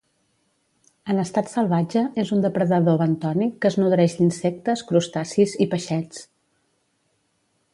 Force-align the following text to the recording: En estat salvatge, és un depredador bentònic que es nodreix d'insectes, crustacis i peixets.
En 1.13 1.23
estat 1.23 1.51
salvatge, 1.51 2.01
és 2.23 2.31
un 2.37 2.41
depredador 2.45 2.97
bentònic 3.01 3.53
que 3.65 3.71
es 3.73 3.77
nodreix 3.83 4.17
d'insectes, 4.21 4.83
crustacis 4.93 5.55
i 5.67 5.69
peixets. 5.75 6.25